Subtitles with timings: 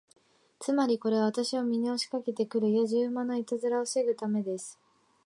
[0.57, 4.79] つまり、これは私を見に押しかけて来るやじ馬のいたずらを防ぐためです。